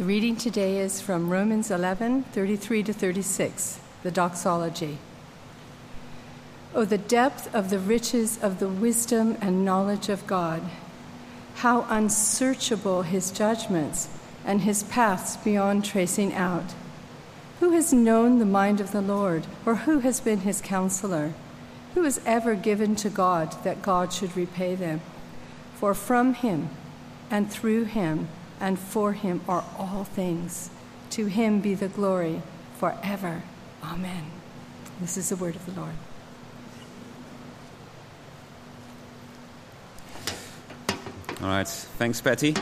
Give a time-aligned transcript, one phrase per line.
[0.00, 4.96] The reading today is from Romans 11 33 to 36, the doxology.
[6.74, 10.62] Oh, the depth of the riches of the wisdom and knowledge of God!
[11.56, 14.08] How unsearchable his judgments
[14.42, 16.72] and his paths beyond tracing out!
[17.58, 21.34] Who has known the mind of the Lord, or who has been his counselor?
[21.92, 25.02] Who has ever given to God that God should repay them?
[25.74, 26.70] For from him,
[27.30, 28.28] and through him,
[28.60, 30.70] and for him are all things.
[31.10, 32.42] To him be the glory
[32.78, 33.42] forever.
[33.82, 34.24] Amen.
[35.00, 35.94] This is the word of the Lord.
[41.42, 42.54] All right, thanks, Patty.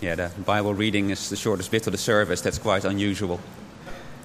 [0.00, 2.40] Yeah, the Bible reading is the shortest bit of the service.
[2.40, 3.40] That's quite unusual.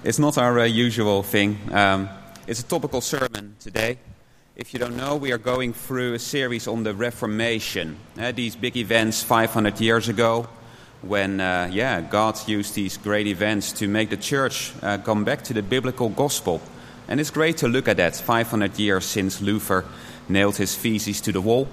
[0.04, 1.60] It's not our uh, usual thing.
[1.72, 2.10] Um,
[2.48, 3.98] it's a topical sermon today.
[4.62, 7.98] If you don't know, we are going through a series on the Reformation.
[8.16, 10.48] Uh, these big events 500 years ago,
[11.02, 15.44] when uh, yeah, God used these great events to make the church uh, come back
[15.46, 16.62] to the biblical gospel.
[17.08, 19.84] And it's great to look at that 500 years since Luther
[20.30, 21.68] nailed his theses to the wall.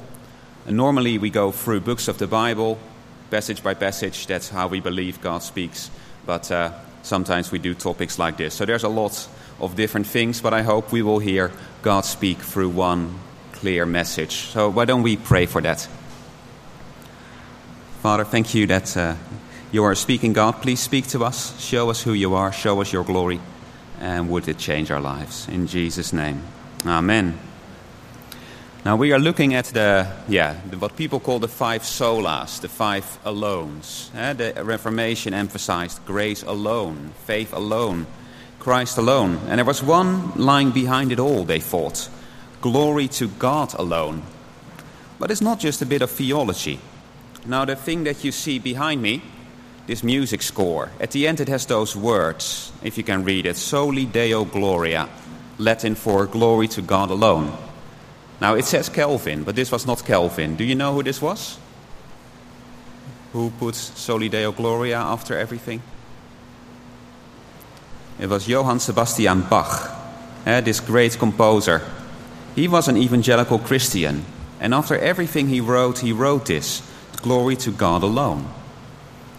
[0.67, 2.79] And normally we go through books of the Bible,
[3.31, 4.27] passage by passage.
[4.27, 5.91] That's how we believe God speaks.
[6.25, 8.55] But uh, sometimes we do topics like this.
[8.55, 9.29] So there's a lot
[9.61, 11.51] of different things, but I hope we will hear
[11.83, 13.19] God speak through one
[13.53, 14.33] clear message.
[14.53, 15.89] So why don't we pray for that?
[18.03, 19.17] Father, thank you that uh,
[19.73, 20.63] you are speaking, God.
[20.63, 21.59] Please speak to us.
[21.61, 22.53] Show us who you are.
[22.53, 23.41] Show us your glory.
[24.01, 25.49] And would it change our lives?
[25.49, 26.43] In Jesus' name.
[26.87, 27.39] Amen.
[28.85, 32.69] Now we are looking at the, yeah, the, what people call the five solas, the
[32.69, 34.15] five alones.
[34.15, 34.33] Eh?
[34.33, 38.07] The Reformation emphasized grace alone, faith alone,
[38.69, 39.41] Christ alone.
[39.49, 42.11] And there was one line behind it all, they thought
[42.61, 44.23] glory to God alone.
[45.19, 46.79] But it's not just a bit of theology.
[47.47, 49.23] Now, the thing that you see behind me,
[49.87, 53.57] this music score, at the end it has those words, if you can read it
[53.57, 55.09] Soli Deo Gloria,
[55.57, 57.57] Latin for glory to God alone.
[58.39, 60.57] Now, it says Calvin, but this was not Calvin.
[60.57, 61.59] Do you know who this was?
[63.33, 65.81] Who puts Soli Deo Gloria after everything?
[68.19, 69.91] It was Johann Sebastian Bach,
[70.45, 71.83] eh, this great composer.
[72.57, 74.25] He was an evangelical Christian,
[74.61, 76.83] and after everything he wrote, he wrote this
[77.23, 78.49] Glory to God alone.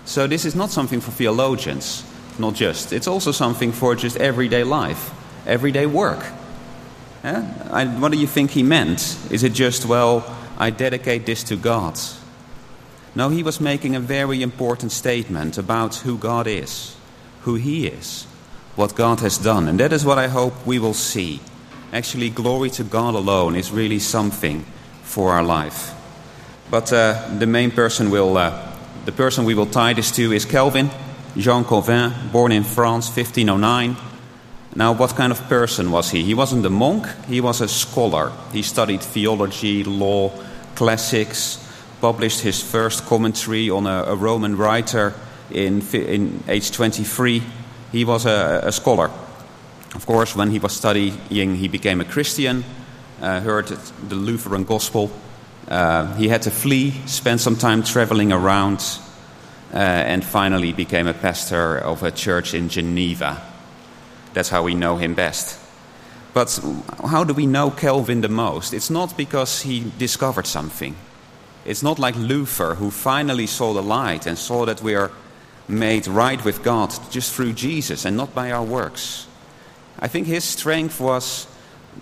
[0.06, 2.04] So, this is not something for theologians,
[2.38, 2.94] not just.
[2.94, 5.12] It's also something for just everyday life,
[5.46, 6.26] everyday work.
[7.24, 7.44] Eh?
[7.72, 9.18] I, what do you think he meant?
[9.30, 10.24] Is it just, well,
[10.58, 12.00] I dedicate this to God?
[13.14, 16.96] No, he was making a very important statement about who God is,
[17.42, 18.26] who he is,
[18.76, 19.68] what God has done.
[19.68, 21.40] And that is what I hope we will see.
[21.92, 24.66] Actually, glory to God alone is really something
[25.04, 25.94] for our life.
[26.70, 28.76] But uh, the main person will, uh,
[29.06, 30.92] the person we will tie this to is Calvin,
[31.36, 33.96] Jean Calvin, born in France, 1509.
[34.76, 36.24] Now, what kind of person was he?
[36.24, 38.32] He wasn't a monk, he was a scholar.
[38.54, 40.32] He studied theology, law,
[40.76, 41.66] classics,
[42.02, 45.16] published his first commentary on a, a Roman writer
[45.50, 47.44] in, in age 23.
[47.92, 49.10] He was a, a, scholar.
[49.96, 52.64] Of course, when he was studying, he became a Christian,
[53.22, 53.68] uh, heard
[54.08, 55.10] the Lutheran gospel.
[55.68, 59.00] Uh, he had to flee, spend some time traveling around,
[59.74, 63.42] uh, and finally became a pastor of a church in Geneva.
[64.34, 65.60] That's how we know him best.
[66.34, 66.60] But
[67.06, 68.74] how do we know Calvin the most?
[68.74, 70.96] It's not because he discovered something.
[71.66, 75.12] It's not like Luther, who finally saw the light and saw that we are
[75.70, 79.28] made right with God just through Jesus and not by our works.
[80.00, 81.48] I think his strength was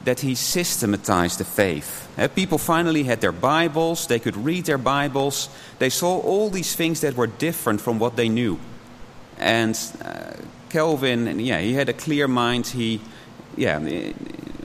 [0.03, 2.07] that he systematized the faith.
[2.35, 7.01] People finally had their Bibles, they could read their Bibles, they saw all these things
[7.01, 8.59] that were different from what they knew.
[9.37, 10.33] And uh,
[10.69, 12.67] Calvin, yeah, he had a clear mind.
[12.67, 13.01] He,
[13.55, 13.79] yeah,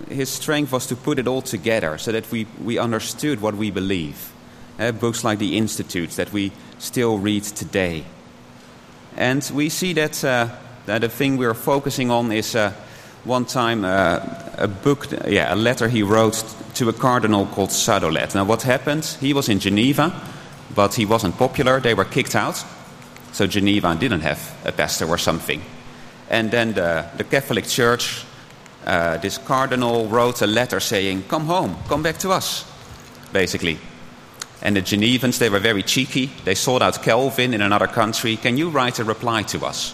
[0.08, 3.70] his strength was to put it all together so that we, we understood what we
[3.70, 4.32] believe.
[4.78, 8.04] Uh, books like the Institutes that we still read today.
[9.16, 10.48] And we see that, uh,
[10.86, 12.72] that the thing we're focusing on is uh,
[13.24, 14.20] one time uh,
[14.58, 16.44] a book, yeah, a letter he wrote
[16.74, 18.34] to a cardinal called Sadolet.
[18.34, 19.04] Now, what happened?
[19.20, 20.12] He was in Geneva,
[20.74, 21.80] but he wasn't popular.
[21.80, 22.64] They were kicked out.
[23.32, 25.62] So Geneva didn't have a pastor or something.
[26.28, 28.24] And then the, the Catholic Church,
[28.86, 32.64] uh, this cardinal wrote a letter saying, Come home, come back to us,
[33.32, 33.78] basically.
[34.62, 36.30] And the Genevans, they were very cheeky.
[36.44, 38.36] They sought out Calvin in another country.
[38.36, 39.92] Can you write a reply to us?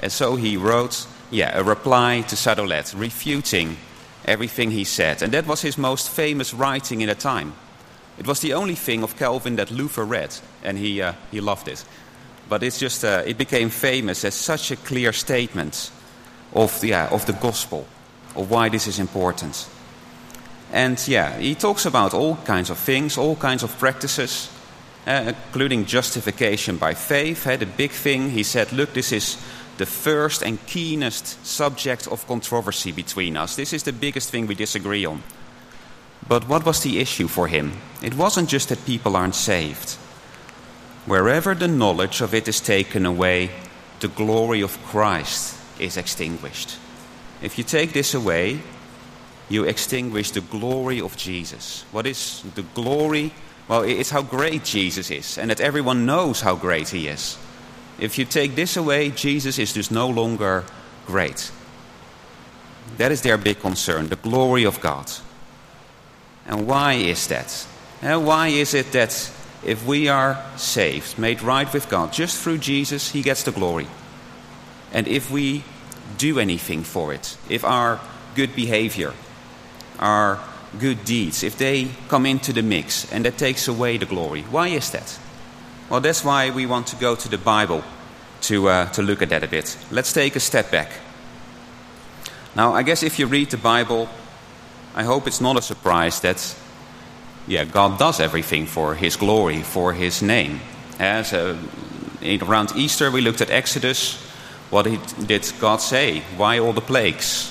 [0.00, 3.76] And so he wrote, yeah, a reply to Sadolet, refuting
[4.24, 5.22] everything he said.
[5.22, 7.52] And that was his most famous writing in the time.
[8.18, 11.68] It was the only thing of Calvin that Luther read, and he, uh, he loved
[11.68, 11.84] it.
[12.50, 15.90] but it's just uh, it became famous as such a clear statement
[16.52, 17.86] of yeah of the gospel,
[18.34, 19.68] of why this is important.
[20.72, 24.50] And yeah, he talks about all kinds of things, all kinds of practices,
[25.06, 27.46] uh, including justification by faith.
[27.46, 29.36] Uh, the big thing, he said, look, this is
[29.78, 33.56] the first and keenest subject of controversy between us.
[33.56, 35.22] This is the biggest thing we disagree on.
[36.28, 37.72] But what was the issue for him?
[38.02, 39.96] It wasn't just that people aren't saved.
[41.06, 43.50] Wherever the knowledge of it is taken away,
[44.00, 46.78] the glory of Christ is extinguished.
[47.42, 48.60] If you take this away,
[49.50, 51.84] you extinguish the glory of Jesus.
[51.92, 53.34] What is the glory?
[53.68, 57.36] Well, it's how great Jesus is, and that everyone knows how great he is.
[57.98, 60.64] If you take this away, Jesus is just no longer
[61.06, 61.50] great.
[62.96, 65.10] That is their big concern, the glory of God.
[66.46, 67.66] And why is that?
[68.02, 69.30] And why is it that
[69.64, 73.88] if we are saved, made right with God, just through Jesus, He gets the glory?
[74.92, 75.64] And if we
[76.18, 78.00] do anything for it, if our
[78.34, 79.12] good behavior,
[80.00, 80.40] our
[80.78, 84.68] good deeds, if they come into the mix and that takes away the glory, why
[84.68, 85.18] is that?
[85.88, 87.84] Well, that's why we want to go to the Bible
[88.42, 89.76] to, uh, to look at that a bit.
[89.90, 90.90] Let's take a step back.
[92.56, 94.08] Now, I guess if you read the Bible,
[94.94, 96.56] I hope it's not a surprise that,
[97.46, 100.60] yeah, God does everything for His glory, for His name.
[100.98, 101.56] As uh,
[102.22, 104.16] around Easter, we looked at Exodus.
[104.70, 104.86] What
[105.26, 106.20] did God say?
[106.36, 107.50] Why all the plagues?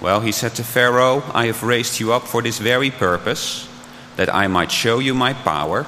[0.00, 3.68] Well, He said to Pharaoh, I have raised you up for this very purpose,
[4.16, 5.86] that I might show you my power,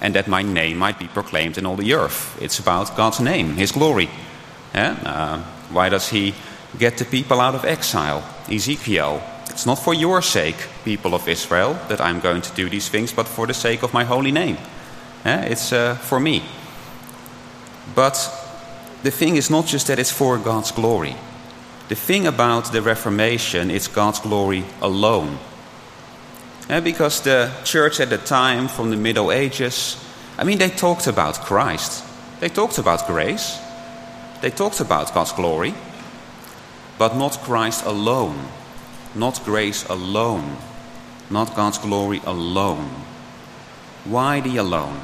[0.00, 2.36] and that my name might be proclaimed in all the earth.
[2.40, 4.08] It's about God's name, His glory.
[4.74, 4.98] Yeah?
[5.04, 5.38] Uh,
[5.72, 6.34] why does He
[6.78, 8.22] get the people out of exile?
[8.50, 9.22] Ezekiel
[9.52, 13.12] it's not for your sake, people of Israel, that I'm going to do these things,
[13.12, 14.56] but for the sake of my holy name.
[15.24, 15.44] Eh?
[15.50, 16.42] It's uh, for me.
[17.94, 18.16] But
[19.02, 21.16] the thing is not just that it's for God's glory.
[21.92, 25.38] The thing about the Reformation, is God's glory alone.
[26.70, 26.80] Eh?
[26.80, 30.02] Because the church at the time, from the Middle Ages,
[30.38, 32.02] I mean, they talked about Christ,
[32.40, 33.58] they talked about grace,
[34.40, 35.74] they talked about God's glory,
[36.96, 38.38] but not Christ alone
[39.14, 40.56] not grace alone,
[41.28, 42.88] not God's glory alone.
[44.04, 44.98] Why the alone?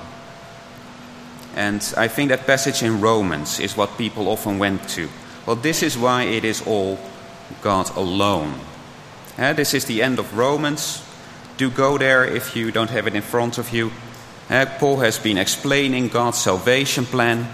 [1.54, 5.08] And I think that passage in Romans is what people often went to.
[5.48, 6.98] Well, this is why it is all
[7.62, 8.52] God alone.
[9.38, 11.02] Uh, this is the end of Romans.
[11.56, 13.90] Do go there if you don't have it in front of you.
[14.50, 17.48] Uh, Paul has been explaining God's salvation plan,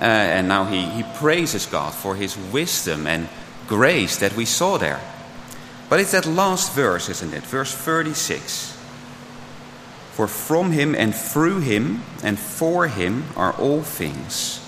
[0.00, 3.28] uh, and now he, he praises God for his wisdom and
[3.68, 5.00] grace that we saw there.
[5.88, 7.44] But it's that last verse, isn't it?
[7.44, 8.72] Verse 36.
[10.14, 14.63] For from him and through him and for him are all things.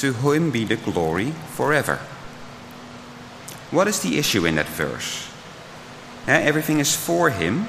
[0.00, 1.96] To him be the glory forever.
[3.70, 5.30] What is the issue in that verse?
[6.26, 7.66] Everything is for him,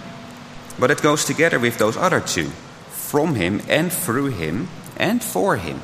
[0.80, 2.50] but it goes together with those other two
[2.89, 5.81] from him and through him and for him.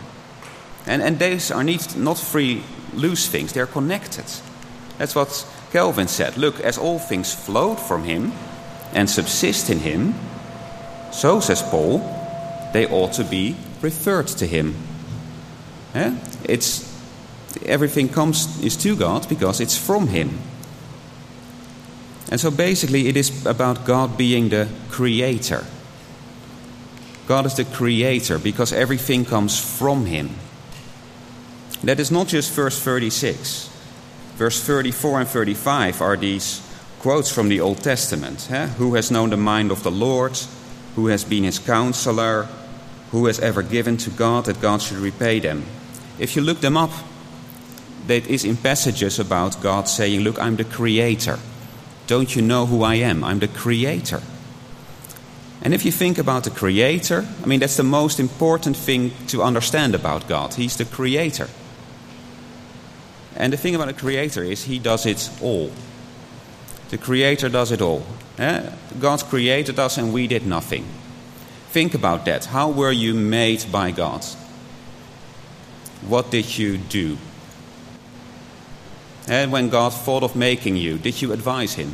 [0.86, 2.64] And, and these are not three
[2.94, 4.26] loose things, they're connected.
[4.98, 8.32] That's what Calvin said, Look, as all things flowed from him
[8.94, 10.16] and subsist in him,
[11.12, 12.00] so, says Paul,
[12.72, 14.87] they ought to be referred to him.
[16.44, 16.84] It's,
[17.66, 20.40] everything comes is to God because it's from him.
[22.30, 25.66] And so basically, it is about God being the creator.
[27.28, 30.30] God is the creator because everything comes from him.
[31.84, 33.70] That is not just verse 36.
[34.36, 36.62] Verse 34 and 35 are these
[37.00, 38.44] quotes from the Old Testament.
[38.78, 40.38] Who has known the mind of the Lord?
[40.96, 42.48] Who has been his counselor?
[43.12, 45.64] Who has ever given to God that God should repay them?
[46.20, 46.92] If you look them up,
[48.08, 51.40] that is in passages about God saying, Look, I'm the creator.
[52.08, 53.24] Don't you know who I am?
[53.24, 54.22] I'm the creator.
[55.62, 59.44] And if you think about the creator, I mean, that's the most important thing to
[59.44, 60.54] understand about God.
[60.54, 61.50] He's the creator.
[63.36, 65.72] And the thing about a creator is he does it all.
[66.90, 68.06] The creator does it all.
[68.38, 68.70] Eh?
[69.00, 70.86] God created us and we did nothing.
[71.72, 72.46] Think about that.
[72.46, 74.26] How were you made by God?
[76.06, 77.18] What did you do?
[79.28, 81.94] And when God thought of making you, did you advise him?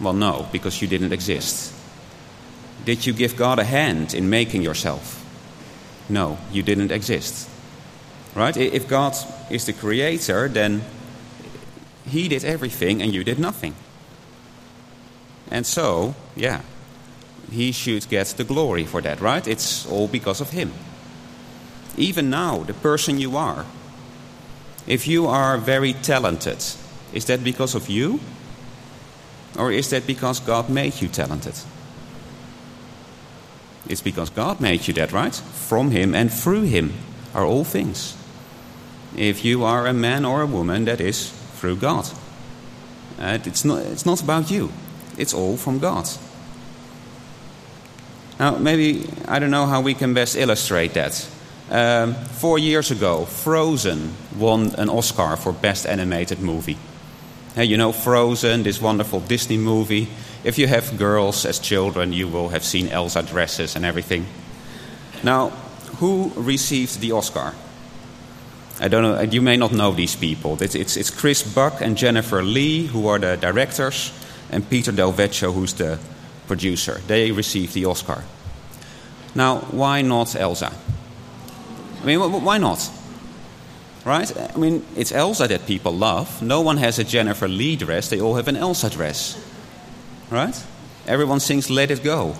[0.00, 1.72] Well, no, because you didn't exist.
[2.84, 5.20] Did you give God a hand in making yourself?
[6.08, 7.48] No, you didn't exist.
[8.34, 8.56] Right?
[8.56, 9.14] If God
[9.50, 10.82] is the creator, then
[12.06, 13.74] he did everything and you did nothing.
[15.50, 16.62] And so, yeah,
[17.50, 19.46] he should get the glory for that, right?
[19.46, 20.72] It's all because of him.
[21.96, 23.64] Even now, the person you are.
[24.86, 26.62] If you are very talented,
[27.12, 28.20] is that because of you?
[29.56, 31.54] Or is that because God made you talented?
[33.88, 35.34] It's because God made you that, right?
[35.34, 36.92] From Him and through Him
[37.34, 38.16] are all things.
[39.16, 42.08] If you are a man or a woman, that is through God.
[43.18, 44.72] Uh, it's, not, it's not about you,
[45.16, 46.08] it's all from God.
[48.40, 51.28] Now, maybe I don't know how we can best illustrate that.
[51.70, 56.76] Um, four years ago, Frozen won an Oscar for Best Animated Movie.
[57.54, 60.08] Hey, you know, Frozen, this wonderful Disney movie.
[60.42, 64.26] If you have girls as children, you will have seen Elsa dresses and everything.
[65.22, 65.50] Now,
[66.00, 67.54] who received the Oscar?
[68.80, 70.60] I don't know, you may not know these people.
[70.60, 74.12] It's, it's, it's Chris Buck and Jennifer Lee, who are the directors,
[74.50, 75.98] and Peter Del Vecchio, who's the
[76.46, 77.00] producer.
[77.06, 78.24] They received the Oscar.
[79.34, 80.72] Now, why not Elsa?
[82.04, 82.90] I mean, why not?
[84.04, 84.30] Right?
[84.54, 86.42] I mean, it's Elsa that people love.
[86.42, 89.42] No one has a Jennifer Lee dress, they all have an Elsa dress.
[90.30, 90.54] Right?
[91.06, 92.36] Everyone sings Let It Go.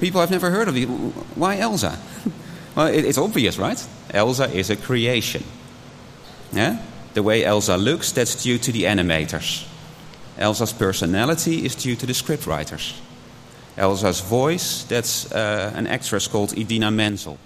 [0.00, 0.84] People have never heard of it.
[0.84, 1.98] Why Elsa?
[2.76, 3.82] well, it's obvious, right?
[4.10, 5.42] Elsa is a creation.
[6.52, 6.82] Yeah?
[7.14, 9.66] The way Elsa looks, that's due to the animators.
[10.36, 13.00] Elsa's personality is due to the scriptwriters.
[13.78, 17.38] Elsa's voice, that's uh, an actress called Idina Menzel.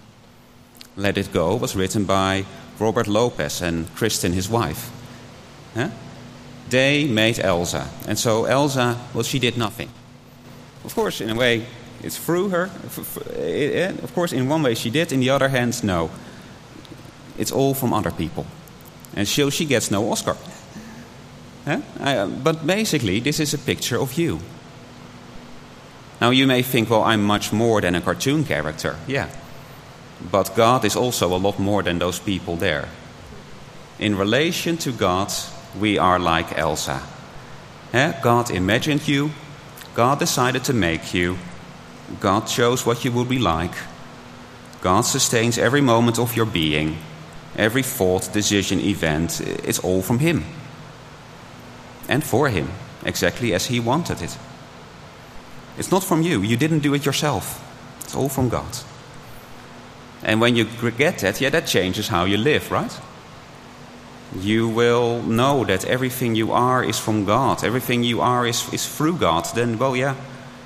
[1.00, 2.45] Let It Go was written by
[2.78, 4.90] Robert Lopez and Kristen, his wife.
[5.75, 5.90] Yeah?
[6.69, 7.88] They made Elsa.
[8.07, 9.88] And so Elsa, well, she did nothing.
[10.85, 11.66] Of course, in a way,
[12.02, 12.71] it's through her.
[14.02, 16.11] Of course, in one way she did, in the other hand, no.
[17.38, 18.47] It's all from other people.
[19.16, 20.37] And so she gets no Oscar.
[21.64, 21.80] Huh?
[21.99, 24.40] Uh, but basically, this is a picture of you.
[26.21, 28.97] Now, you may think, well, I'm much more than a cartoon character.
[29.07, 29.28] Yeah.
[30.31, 32.89] But God is also a lot more than those people there.
[33.99, 35.33] In relation to God,
[35.79, 37.00] we are like Elsa.
[37.93, 39.31] God imagined you,
[39.95, 41.39] God decided to make you,
[42.21, 43.75] God chose what you would be like,
[44.81, 46.97] God sustains every moment of your being,
[47.57, 50.45] every thought, decision, event, it's all from Him.
[52.09, 52.71] And for Him,
[53.05, 54.39] exactly as He wanted it.
[55.77, 57.62] It's not from you, you didn't do it yourself,
[58.00, 58.79] it's all from God.
[60.31, 60.65] And when you
[60.97, 63.01] get that, yeah, that changes how you live, right?
[64.39, 68.87] You will know that everything you are is from God, everything you are is, is
[68.87, 69.45] through God.
[69.57, 70.15] Then, well, yeah,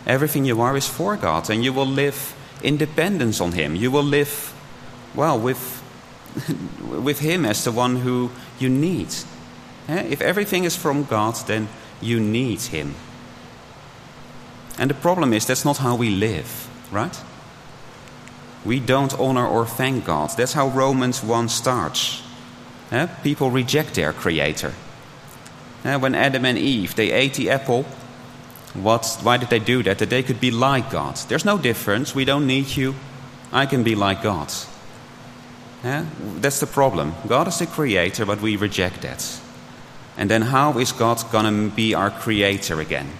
[0.06, 3.74] everything you are is for God, and you will live in dependence on Him.
[3.74, 4.52] You will live,
[5.14, 5.82] well, with,
[6.82, 9.14] with Him as the one who you need.
[9.88, 11.68] If everything is from God, then
[12.02, 12.94] you need Him.
[14.78, 17.18] And the problem is that's not how we live, right?
[18.64, 20.30] We don't honor or thank God.
[20.36, 22.22] That's how Romans 1 starts.
[22.90, 23.06] Eh?
[23.22, 24.72] People reject their Creator.
[25.84, 25.96] Eh?
[25.96, 27.84] When Adam and Eve they ate the apple,
[28.74, 29.98] what, why did they do that?
[29.98, 31.16] That they could be like God.
[31.28, 32.14] There's no difference.
[32.14, 32.94] We don't need you.
[33.52, 34.52] I can be like God.
[35.84, 36.04] Eh?
[36.40, 37.14] That's the problem.
[37.28, 39.40] God is the Creator, but we reject that.
[40.16, 43.10] And then how is God going to be our Creator again?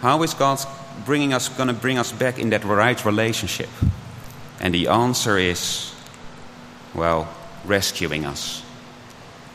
[0.00, 0.58] How is God
[1.04, 3.68] bringing us, going to bring us back in that right relationship?
[4.60, 5.92] And the answer is,
[6.94, 7.28] well,
[7.64, 8.62] rescuing us,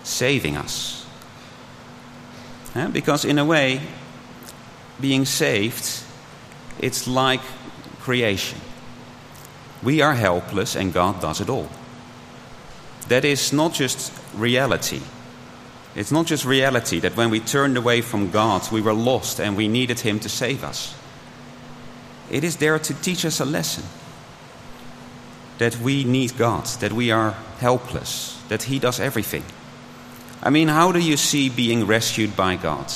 [0.03, 1.05] saving us.
[2.75, 3.81] Yeah, because, in a way,
[5.00, 6.03] being saved,
[6.79, 7.41] it's like
[8.00, 8.60] creation.
[9.81, 11.69] We are helpless and God does it all.
[13.10, 15.01] That is not just reality.
[15.95, 19.57] It's not just reality that when we turned away from God, we were lost and
[19.57, 20.95] we needed Him to save us.
[22.31, 23.83] It is there to teach us a lesson
[25.57, 29.43] that we need God, that we are helpless, that He does everything.
[30.41, 32.91] I mean, how do you see being rescued by God?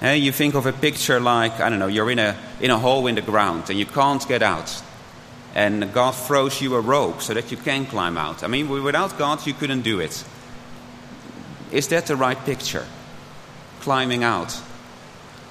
[0.00, 2.78] Hey, you think of a picture like, I don't know, you're in a, in a
[2.78, 4.82] hole in the ground and you can't get out.
[5.54, 8.44] And God throws you a rope so that you can climb out.
[8.44, 10.24] I mean, without God, you couldn't do it.
[11.72, 12.86] Is that the right picture?
[13.80, 14.60] Climbing out?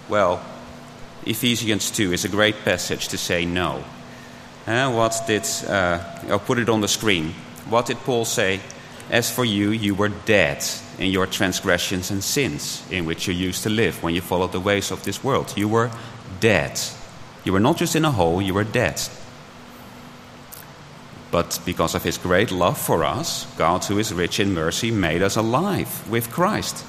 [0.08, 0.42] Well,
[1.26, 3.84] Ephesians 2 is a great passage to say no.
[4.68, 5.98] Uh, what did, uh,
[6.30, 7.34] I'll put it on the screen.
[7.70, 8.60] What did Paul say?
[9.10, 10.62] As for you, you were dead
[11.00, 14.60] in your transgressions and sins in which you used to live when you followed the
[14.60, 15.54] ways of this world.
[15.56, 15.90] You were
[16.42, 16.78] dead.
[17.46, 19.02] You were not just in a hole, you were dead.
[21.32, 25.22] But because of his great love for us, God, who is rich in mercy, made
[25.22, 26.86] us alive with Christ,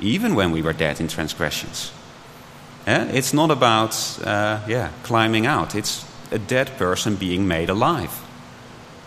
[0.00, 1.92] even when we were dead in transgressions.
[2.86, 3.10] Eh?
[3.12, 8.20] It's not about uh, yeah, climbing out, it's a dead person being made alive.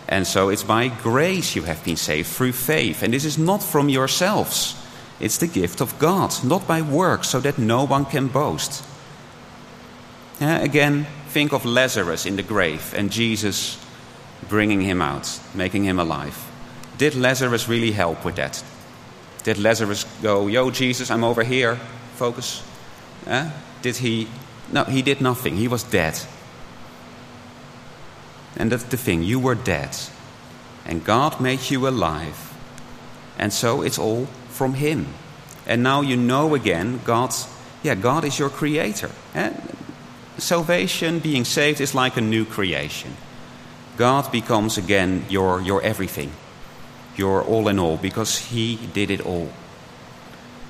[0.08, 3.02] And so it's by grace you have been saved through faith.
[3.02, 4.76] And this is not from yourselves,
[5.18, 8.84] it's the gift of God, not by works, so that no one can boast.
[10.40, 13.78] Again, think of Lazarus in the grave and Jesus
[14.48, 16.36] bringing him out, making him alive.
[16.98, 18.62] Did Lazarus really help with that?
[19.42, 21.76] Did Lazarus go, Yo, Jesus, I'm over here,
[22.16, 22.62] focus?
[23.82, 24.28] Did he?
[24.72, 25.56] No, he did nothing.
[25.56, 26.20] He was dead.
[28.56, 29.96] And that's the thing you were dead,
[30.84, 32.54] and God made you alive.
[33.38, 35.06] And so it's all from Him.
[35.66, 37.34] And now you know again, God,
[37.82, 39.10] yeah, God is your creator.
[39.34, 39.52] Eh?
[40.38, 43.16] Salvation, being saved, is like a new creation.
[43.96, 46.32] God becomes again your, your everything,
[47.16, 49.50] your all in all, because He did it all.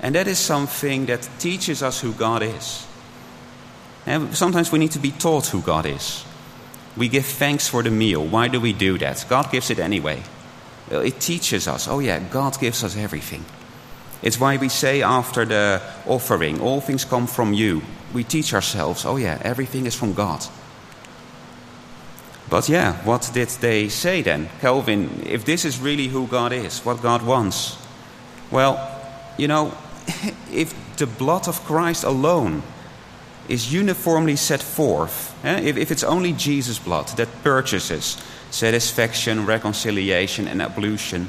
[0.03, 2.87] And that is something that teaches us who God is.
[4.07, 6.25] And sometimes we need to be taught who God is.
[6.97, 8.25] We give thanks for the meal.
[8.25, 9.25] Why do we do that?
[9.29, 10.23] God gives it anyway.
[10.91, 13.45] It teaches us, oh yeah, God gives us everything.
[14.23, 17.83] It's why we say after the offering, all things come from you.
[18.15, 20.45] We teach ourselves, oh yeah, everything is from God.
[22.49, 24.49] But yeah, what did they say then?
[24.61, 27.77] Calvin, if this is really who God is, what God wants,
[28.51, 28.79] well,
[29.37, 29.77] you know,
[30.53, 32.63] if the blood of Christ alone
[33.49, 38.17] is uniformly set forth, eh, if, it's only Jesus' blood that purchases
[38.51, 41.29] satisfaction, reconciliation, and ablution,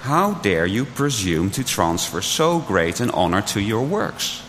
[0.00, 4.42] how dare you presume to transfer so great an honor to your works?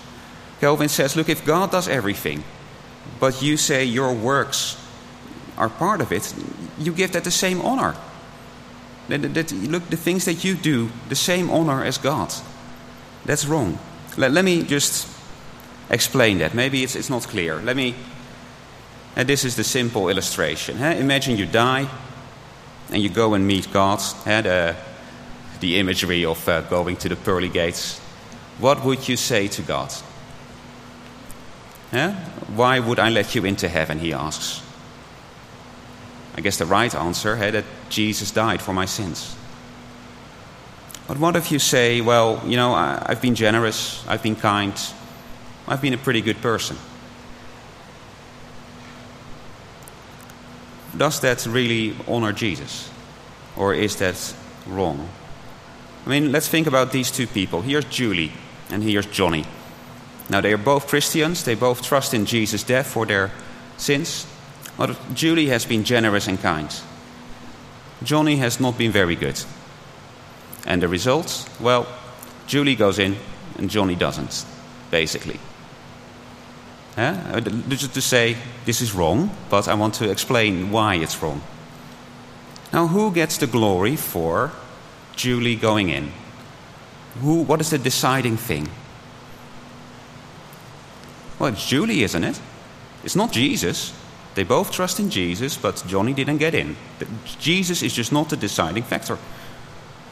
[0.60, 2.44] Calvin says, Look, if God does everything,
[3.20, 4.78] but you say your works
[5.58, 6.34] are part of it,
[6.80, 7.96] you give that the same honor.
[9.10, 12.34] That, that, look, the things that you do, the same honor as God.
[13.26, 13.78] That's wrong.
[14.18, 15.08] Let, let me just
[15.90, 16.54] explain that.
[16.54, 17.62] Maybe it's, it's not clear.
[17.62, 17.96] Let me.
[19.16, 20.82] And this is the simple illustration.
[20.82, 21.88] Imagine you die
[22.92, 24.00] and you go and meet God.
[24.26, 24.76] The,
[25.60, 28.00] the imagery of uh, going to the pearly gates.
[28.60, 29.94] What would you say to God?
[32.56, 34.00] Why would I let you into heaven?
[34.00, 34.62] He asks.
[36.36, 39.36] I guess the right answer hey, that Jesus died for my sins.
[41.08, 44.74] But what if you say, well, you know, I, I've been generous, I've been kind,
[45.68, 46.78] I've been a pretty good person?
[50.96, 52.90] Does that really honor Jesus?
[53.56, 54.36] Or is that
[54.68, 55.10] wrong?
[56.06, 57.62] I mean, let's think about these two people.
[57.62, 58.32] Here's Julie,
[58.70, 59.46] and here's Johnny.
[60.30, 63.32] Now, they are both Christians, they both trust in Jesus' death for their
[63.78, 64.28] sins.
[64.78, 66.74] But Julie has been generous and kind.
[68.04, 69.40] Johnny has not been very good.
[70.66, 71.48] And the results?
[71.60, 71.88] Well,
[72.48, 73.16] Julie goes in
[73.58, 74.46] and Johnny doesn't,
[74.92, 75.40] basically.
[76.98, 77.32] Yeah?
[77.34, 81.42] Uh, just to say this is wrong, but I want to explain why it's wrong.
[82.72, 84.52] Now, who gets the glory for
[85.16, 86.12] Julie going in?
[87.22, 88.70] Who, what is the deciding thing?
[91.40, 92.40] Well, it's Julie, isn't it?
[93.04, 93.94] It's not Jesus.
[94.36, 96.76] They both trust in Jesus, but Johnny didn't get in.
[97.40, 99.18] Jesus is just not the deciding factor.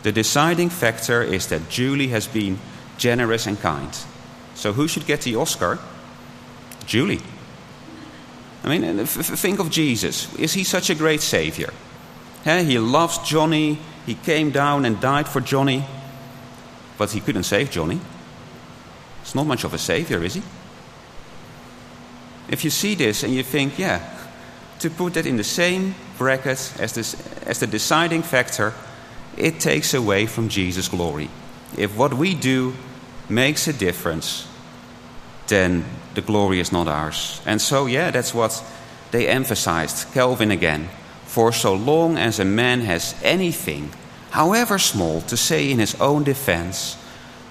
[0.03, 2.59] The deciding factor is that Julie has been
[2.97, 3.89] generous and kind.
[4.53, 5.79] So who should get the Oscar?
[6.85, 7.21] Julie.
[8.63, 10.33] I mean, uh, think of Jesus.
[10.35, 11.73] Is he such a great savior?
[12.43, 13.79] He loves Johnny.
[14.05, 15.83] He came down and died for Johnny.
[16.97, 17.99] But he couldn't save Johnny.
[19.21, 20.43] It's not much of a savior, is he?
[22.49, 24.01] If you see this and you think, yeah,
[24.79, 27.15] to put that in the same bracket as, this,
[27.45, 28.73] as the deciding factor,
[29.37, 31.29] it takes away from Jesus' glory.
[31.77, 32.73] If what we do
[33.29, 34.47] makes a difference,
[35.47, 37.41] then the glory is not ours.
[37.45, 38.63] And so, yeah, that's what
[39.11, 40.13] they emphasized.
[40.13, 40.89] Calvin again.
[41.25, 43.91] For so long as a man has anything,
[44.31, 46.97] however small, to say in his own defense,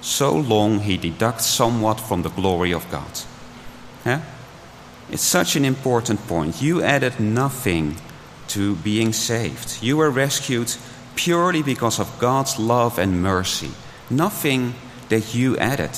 [0.03, 3.11] so long he deducts somewhat from the glory of God.
[4.05, 4.23] Yeah?
[5.11, 6.63] It's such an important point.
[6.63, 7.97] You added nothing
[8.49, 9.83] to being saved.
[9.83, 10.75] You were rescued
[11.15, 13.71] purely because of God's love and mercy.
[14.09, 14.75] Nothing
[15.09, 15.97] that you added.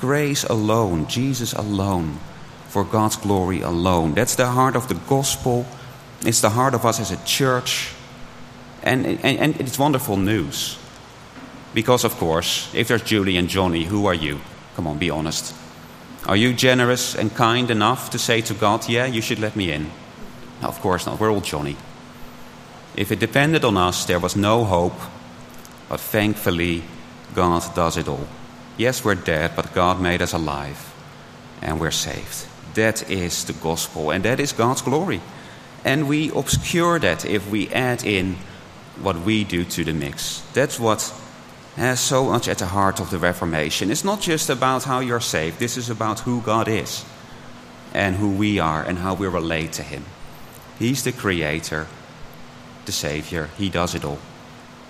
[0.00, 2.18] Grace alone, Jesus alone,
[2.68, 4.14] for God's glory alone.
[4.14, 5.66] That's the heart of the gospel.
[6.22, 7.92] It's the heart of us as a church.
[8.82, 10.78] And, and, and it's wonderful news.
[11.74, 14.40] Because, of course, if there's Julie and Johnny, who are you?
[14.76, 15.54] Come on, be honest.
[16.26, 19.72] Are you generous and kind enough to say to God, Yeah, you should let me
[19.72, 19.90] in?
[20.62, 21.20] No, of course not.
[21.20, 21.76] We're all Johnny.
[22.96, 24.98] If it depended on us, there was no hope.
[25.88, 26.82] But thankfully,
[27.34, 28.26] God does it all.
[28.76, 30.94] Yes, we're dead, but God made us alive
[31.62, 32.46] and we're saved.
[32.74, 35.22] That is the gospel, and that is God's glory.
[35.84, 38.36] And we obscure that if we add in
[39.00, 40.42] what we do to the mix.
[40.52, 41.12] That's what
[41.76, 43.90] has so much at the heart of the Reformation.
[43.90, 47.04] It's not just about how you're saved, this is about who God is
[47.92, 50.04] and who we are and how we relate to Him.
[50.78, 51.86] He's the Creator,
[52.84, 54.18] the Savior, He does it all.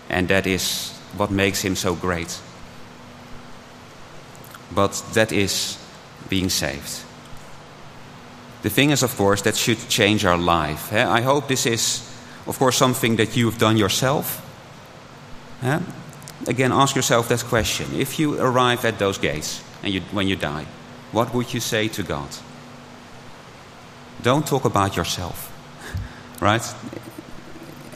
[0.08, 2.40] And that is what makes Him so great.
[4.74, 5.78] But that is
[6.28, 7.02] being saved.
[8.62, 10.92] The thing is, of course, that should change our life.
[10.92, 11.08] Eh?
[11.08, 12.02] I hope this is,
[12.46, 14.42] of course, something that you've done yourself.
[15.62, 15.80] Eh?
[16.46, 17.86] Again, ask yourself that question.
[17.94, 20.66] If you arrive at those gates and you, when you die,
[21.12, 22.28] what would you say to God?
[24.22, 25.52] Don't talk about yourself,
[26.40, 26.74] right?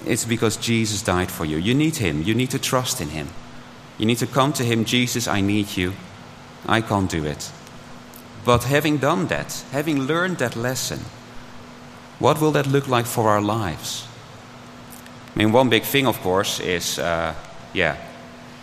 [0.06, 1.56] It's because Jesus died for you.
[1.56, 2.22] You need Him.
[2.22, 3.28] You need to trust in Him.
[3.98, 5.94] You need to come to Him, Jesus, I need you.
[6.66, 7.50] I can't do it.
[8.44, 11.00] But having done that, having learned that lesson,
[12.18, 14.06] what will that look like for our lives?
[15.34, 17.34] I mean, one big thing, of course, is uh,
[17.72, 17.96] yeah,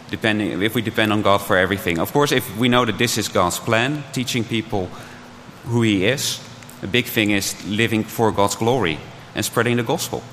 [0.10, 2.00] depending if we depend on God for everything.
[2.00, 4.90] Of course, if we know that this is God's plan, teaching people
[5.66, 6.40] who He is,
[6.84, 9.00] a big thing is living for God's glory
[9.36, 10.24] and spreading the gospel.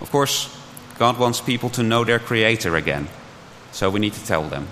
[0.00, 0.54] Of course,
[0.98, 3.08] God wants people to know their Creator again,
[3.72, 4.68] so we need to tell them.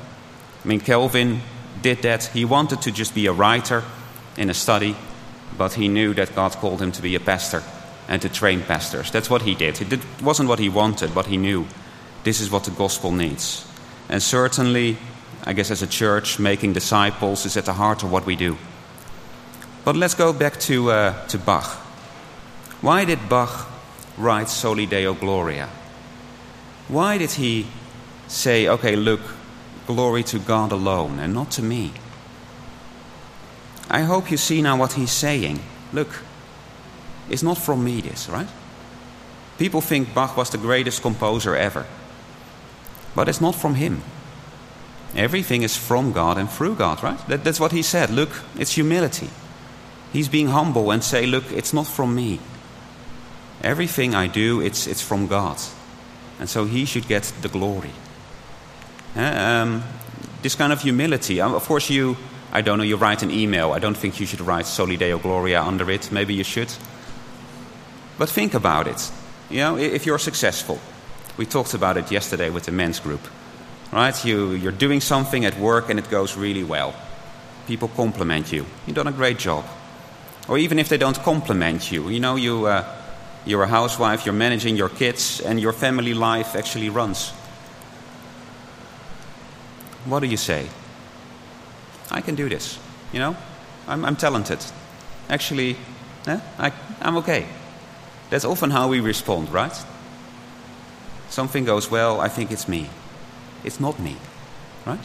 [0.64, 1.40] I mean, Calvin
[1.80, 2.24] did that.
[2.24, 3.82] He wanted to just be a writer
[4.36, 4.96] in a study,
[5.56, 7.62] but he knew that God called him to be a pastor
[8.08, 9.10] and to train pastors.
[9.10, 9.80] That's what he did.
[9.92, 11.66] It wasn't what he wanted, but he knew
[12.24, 13.66] this is what the gospel needs.
[14.08, 14.96] And certainly,
[15.44, 18.56] I guess as a church, making disciples is at the heart of what we do.
[19.84, 21.64] But let's go back to, uh, to Bach.
[22.80, 23.68] Why did Bach
[24.16, 25.68] write Soli Deo Gloria?
[26.88, 27.66] Why did he
[28.28, 29.20] say, okay, look,
[29.86, 31.92] glory to God alone and not to me?
[33.90, 35.60] I hope you see now what he's saying.
[35.92, 36.22] Look,
[37.28, 38.48] it's not from me, this, right?
[39.58, 41.86] People think Bach was the greatest composer ever.
[43.14, 44.02] But it's not from him.
[45.14, 47.18] Everything is from God and through God, right?
[47.28, 48.10] That, that's what he said.
[48.10, 49.28] Look, it's humility.
[50.12, 52.40] He's being humble and say, look, it's not from me.
[53.62, 55.58] Everything I do, it's, it's from God.
[56.40, 57.92] And so he should get the glory.
[59.16, 59.82] Uh, um,
[60.42, 61.40] this kind of humility.
[61.40, 62.16] Um, of course, you,
[62.52, 63.72] I don't know, you write an email.
[63.72, 66.10] I don't think you should write Soli Deo Gloria under it.
[66.10, 66.72] Maybe you should.
[68.18, 69.10] But think about it.
[69.50, 70.78] You know, if you're successful,
[71.36, 73.20] we talked about it yesterday with the men's group.
[73.92, 74.24] Right?
[74.24, 76.94] You, you're doing something at work and it goes really well.
[77.66, 78.64] People compliment you.
[78.86, 79.64] You've done a great job.
[80.48, 82.84] Or even if they don't compliment you, you know, you, uh,
[83.44, 87.32] you're a housewife, you're managing your kids, and your family life actually runs.
[90.04, 90.66] What do you say?
[92.10, 92.78] I can do this.
[93.12, 93.36] You know,
[93.86, 94.58] I'm, I'm talented.
[95.28, 95.76] Actually,
[96.26, 97.46] eh, I, I'm okay.
[98.30, 99.72] That's often how we respond, right?
[101.32, 102.88] something goes well, I think it's me.
[103.64, 104.16] It's not me,
[104.86, 105.00] right?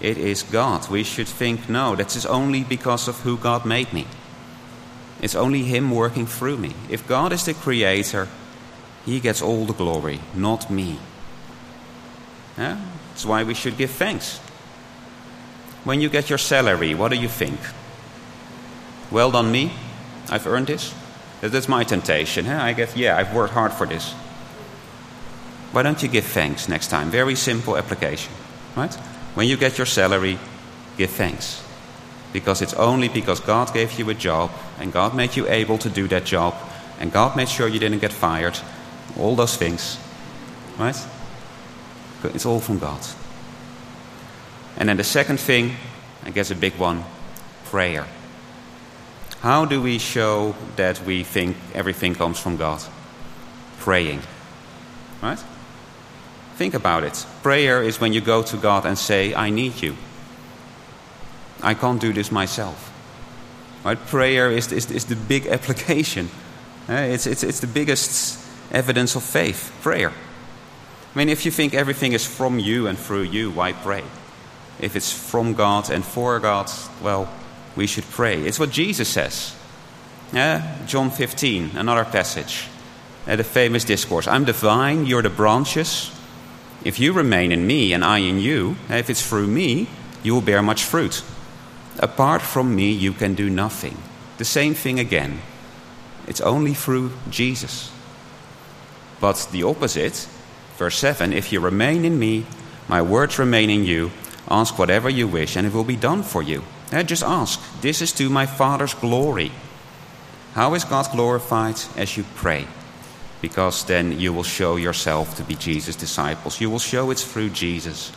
[0.00, 0.88] It is God.
[0.90, 4.06] We should think, no, that is just only because of who God made me.
[5.22, 6.74] It's only Him working through me.
[6.90, 8.28] If God is the creator,
[9.06, 10.98] He gets all the glory, not me.
[12.58, 12.78] Yeah?
[13.16, 14.36] That's why we should give thanks.
[15.84, 17.58] When you get your salary, what do you think?
[19.10, 19.72] Well done, me.
[20.28, 20.92] I've earned this.
[21.40, 22.44] That's my temptation.
[22.44, 22.58] Huh?
[22.60, 24.12] I get, yeah, I've worked hard for this.
[25.72, 27.08] Why don't you give thanks next time?
[27.08, 28.34] Very simple application,
[28.76, 28.92] right?
[29.34, 30.38] When you get your salary,
[30.98, 31.64] give thanks.
[32.34, 35.88] Because it's only because God gave you a job and God made you able to
[35.88, 36.54] do that job
[37.00, 38.58] and God made sure you didn't get fired.
[39.18, 39.96] All those things,
[40.78, 40.96] right?
[42.24, 43.00] It's all from God.
[44.76, 45.76] And then the second thing,
[46.24, 47.04] I guess a big one,
[47.64, 48.06] prayer.
[49.40, 52.82] How do we show that we think everything comes from God?
[53.78, 54.22] Praying.
[55.22, 55.42] Right?
[56.56, 57.26] Think about it.
[57.42, 59.96] Prayer is when you go to God and say, I need you.
[61.62, 62.92] I can't do this myself.
[63.84, 63.98] Right?
[64.06, 66.28] Prayer is, is, is the big application.
[66.88, 68.40] Uh, it's, it's, it's the biggest
[68.72, 70.12] evidence of faith, prayer.
[71.16, 74.04] I mean, if you think everything is from you and through you, why pray?
[74.78, 76.70] If it's from God and for God,
[77.02, 77.26] well,
[77.74, 78.42] we should pray.
[78.42, 79.56] It's what Jesus says.
[80.34, 80.76] Yeah?
[80.86, 82.68] John 15, another passage.
[83.26, 86.10] Uh, the famous discourse I'm the vine, you're the branches.
[86.84, 89.88] If you remain in me and I in you, if it's through me,
[90.22, 91.24] you will bear much fruit.
[91.98, 93.96] Apart from me, you can do nothing.
[94.36, 95.40] The same thing again.
[96.26, 97.90] It's only through Jesus.
[99.18, 100.28] But the opposite,
[100.76, 102.46] verse 7 if you remain in me,
[102.88, 104.10] my words remain in you,
[104.48, 106.62] ask whatever you wish, and it will be done for you.
[106.92, 107.60] Uh, just ask.
[107.80, 109.50] This is to my Father's glory.
[110.54, 111.76] How is God glorified?
[111.96, 112.66] As you pray.
[113.42, 116.60] Because then you will show yourself to be Jesus' disciples.
[116.60, 118.12] You will show it's through Jesus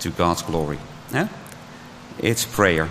[0.00, 0.78] to God's glory.
[1.12, 1.28] Yeah?
[2.18, 2.90] It's prayer.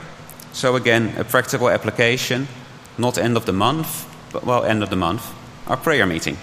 [0.54, 2.48] So, again, a practical application,
[2.98, 5.32] not end of the month, but well, end of the month,
[5.68, 6.38] our prayer meeting.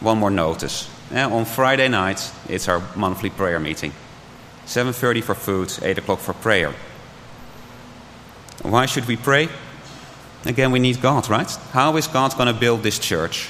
[0.00, 0.90] One more notice.
[1.12, 3.92] On Friday night, it's our monthly prayer meeting.
[4.66, 6.74] 7.30 for food, 8 o'clock for prayer.
[8.62, 9.48] Why should we pray?
[10.44, 11.50] Again, we need God, right?
[11.70, 13.48] How is God going to build this church?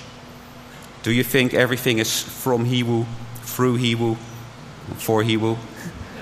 [1.03, 3.07] Do you think everything is from Hiwu,
[3.42, 4.16] through Hiwu,
[4.97, 5.57] for Hiwu?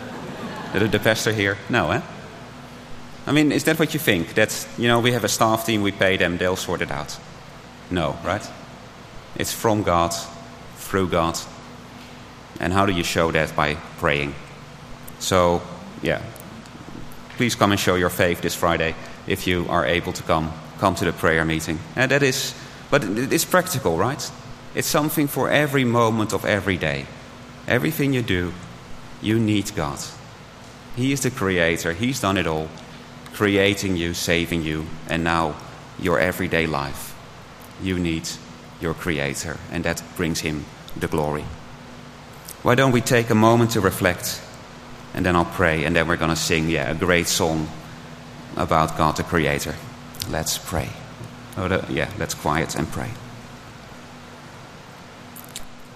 [0.72, 1.58] the, the pastor here?
[1.68, 2.00] No, eh?
[3.26, 4.34] I mean, is that what you think?
[4.34, 7.18] That, you know, we have a staff team, we pay them, they'll sort it out.
[7.90, 8.46] No, right?
[9.36, 10.14] It's from God,
[10.94, 11.36] through God.
[12.60, 13.56] And how do you show that?
[13.56, 14.32] By praying.
[15.18, 15.60] So,
[16.02, 16.22] yeah,
[17.36, 18.94] please come and show your faith this Friday
[19.26, 20.52] if you are able to come.
[20.78, 21.80] Come to the prayer meeting.
[21.96, 22.54] And that is,
[22.92, 24.30] but it's practical, right?
[24.76, 27.06] It's something for every moment of every day.
[27.66, 28.52] Everything you do,
[29.20, 29.98] you need God.
[30.94, 32.68] He is the creator, He's done it all,
[33.32, 35.56] creating you, saving you, and now
[35.98, 37.16] your everyday life.
[37.82, 38.28] You need
[38.80, 41.44] your creator, and that brings Him the glory.
[42.62, 44.40] Why don't we take a moment to reflect
[45.14, 47.68] and then I'll pray, and then we're going to sing, yeah, a great song
[48.56, 49.76] about God the Creator.
[50.28, 50.90] Let's pray.
[51.56, 53.10] Oh, the, yeah, let's quiet and pray.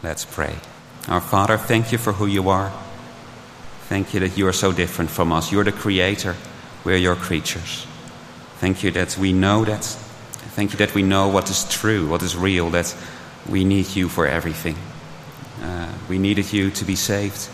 [0.04, 0.54] Let's pray.
[1.08, 2.72] Our Father, thank you for who you are.
[3.88, 5.50] Thank you that you are so different from us.
[5.50, 6.36] You're the Creator,
[6.84, 7.86] we're your creatures.
[8.58, 9.84] Thank you that we know that.
[10.54, 12.94] Thank you that we know what is true, what is real, that
[13.48, 14.76] we need you for everything.
[15.62, 17.48] Uh, we needed you to be saved.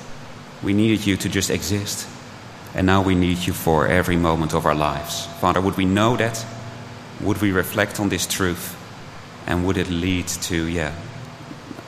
[0.62, 2.08] We needed you to just exist.
[2.74, 5.26] And now we need you for every moment of our lives.
[5.40, 6.44] Father, would we know that?
[7.20, 8.76] Would we reflect on this truth?
[9.46, 10.94] And would it lead to, yeah,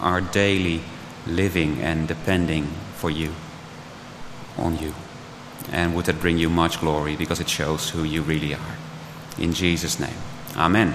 [0.01, 0.83] our daily
[1.27, 3.33] living and depending for you,
[4.57, 4.95] on you?
[5.73, 8.77] And would it bring you much glory because it shows who you really are?
[9.38, 10.16] In Jesus' name.
[10.57, 10.95] Amen.